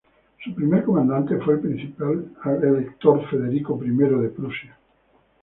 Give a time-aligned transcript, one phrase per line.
[0.43, 2.03] Su primer comandante fue el príncipe
[2.63, 4.75] elector Federico I de Prusia.